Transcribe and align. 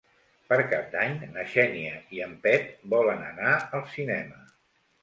Per 0.53 0.57
Cap 0.71 0.87
d'Any 0.95 1.13
na 1.35 1.45
Xènia 1.53 1.93
i 2.17 2.25
en 2.29 2.35
Pep 2.47 2.75
volen 2.97 3.23
anar 3.31 3.57
al 3.61 3.89
cinema. 3.97 4.47